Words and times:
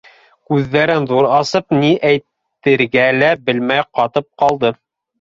Күҙҙәрен 0.53 1.05
ҙур 1.11 1.27
асып 1.41 1.77
ни 1.83 1.93
әйтергә 2.13 3.07
лә 3.21 3.31
белмәй 3.47 3.89
ҡатып 4.01 4.31
ҡалды. 4.43 4.79